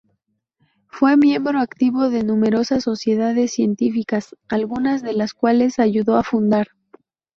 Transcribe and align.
Fue 0.87 1.15
miembro 1.15 1.59
activo 1.59 2.09
de 2.09 2.23
numerosas 2.23 2.85
sociedades 2.85 3.51
científicas, 3.51 4.35
algunas 4.49 5.03
de 5.03 5.13
las 5.13 5.35
cuales 5.35 5.77
ayudó 5.77 6.15
a 6.17 6.23
fundar. 6.23 6.69